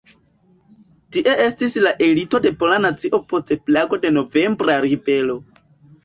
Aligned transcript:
Tie 1.17 1.33
estis 1.41 1.75
la 1.87 1.91
elito 2.05 2.39
de 2.45 2.51
pola 2.63 2.79
nacio 2.85 3.19
post 3.33 3.53
plago 3.67 3.99
de 4.05 4.11
"Novembra 4.15 4.79
Ribelo". 4.87 5.37